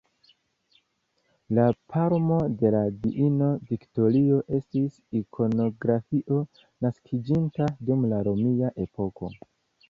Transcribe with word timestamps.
La 1.57 1.65
palmo 1.95 2.37
de 2.61 2.71
la 2.75 2.79
diino 3.03 3.49
Viktorio 3.73 4.39
estis 4.61 4.97
ikonografio 5.21 6.41
naskiĝinta 6.87 7.69
dum 7.91 8.09
la 8.15 8.25
romia 8.31 8.75
epoko. 8.87 9.33